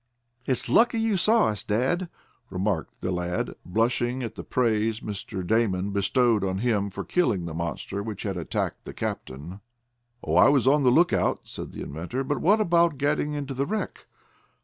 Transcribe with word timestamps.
"It's 0.47 0.67
lucky 0.67 0.97
you 0.99 1.15
saw 1.15 1.49
us, 1.49 1.63
dad," 1.63 2.09
remarked 2.49 3.01
the 3.01 3.11
lad, 3.11 3.53
blushing 3.63 4.23
at 4.23 4.33
the 4.33 4.43
praise 4.43 4.99
Mr. 5.01 5.45
Damon 5.45 5.91
bestowed 5.91 6.43
on 6.43 6.57
him 6.57 6.89
for 6.89 7.03
killing 7.03 7.45
the 7.45 7.53
monster 7.53 8.01
which 8.01 8.23
had 8.23 8.35
attacked 8.35 8.85
the 8.85 8.95
captain. 8.95 9.59
"Oh, 10.23 10.37
I 10.37 10.49
was 10.49 10.67
on 10.67 10.81
the 10.81 10.89
lookout," 10.89 11.41
said 11.43 11.71
the 11.71 11.83
inventor. 11.83 12.23
"But 12.23 12.41
what 12.41 12.59
about 12.59 12.97
getting 12.97 13.33
into 13.33 13.53
the 13.53 13.67
wreck?" 13.67 14.07